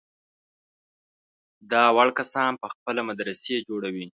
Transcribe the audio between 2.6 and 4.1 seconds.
په خپله مدرسې جوړوي.